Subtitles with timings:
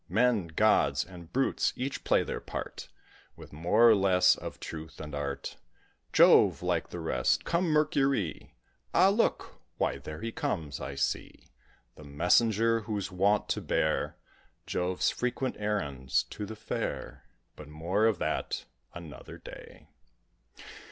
[0.09, 2.89] Men, gods, and brutes each play their part,
[3.35, 5.57] With more or less of truth and art.
[6.11, 8.55] Jove like the rest come, Mercury;
[8.95, 9.09] Ah!
[9.09, 11.49] look, why there he comes, I see;
[11.97, 14.17] The messenger who's wont to bear
[14.65, 17.25] Jove's frequent errands to the fair
[17.55, 18.65] But more of that
[18.95, 19.87] another day.